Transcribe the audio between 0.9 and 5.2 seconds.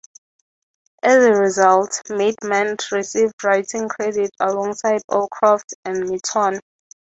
As a result, Maidment received writing credit alongside